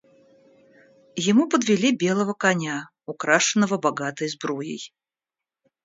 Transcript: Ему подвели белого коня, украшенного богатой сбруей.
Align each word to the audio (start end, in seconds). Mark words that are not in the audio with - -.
Ему 1.29 1.47
подвели 1.47 1.95
белого 1.95 2.33
коня, 2.33 2.89
украшенного 3.05 3.77
богатой 3.77 4.29
сбруей. 4.29 4.91